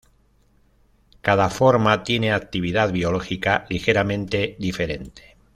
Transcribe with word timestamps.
Cada 1.21 1.51
forma 1.51 2.01
tiene 2.01 2.31
actividad 2.33 2.91
biológica 2.91 3.67
ligeramente 3.69 4.55
diferente. 4.57 5.37